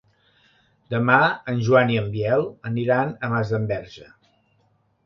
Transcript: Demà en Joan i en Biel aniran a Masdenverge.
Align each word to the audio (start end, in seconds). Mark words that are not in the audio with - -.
Demà 0.93 1.17
en 1.53 1.61
Joan 1.67 1.93
i 1.97 2.01
en 2.01 2.09
Biel 2.17 2.49
aniran 2.71 3.13
a 3.13 3.31
Masdenverge. 3.37 4.13